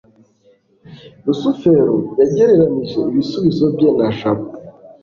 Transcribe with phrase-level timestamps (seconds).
[1.25, 4.45] rusufero yagereranije ibisubizo bye na jabo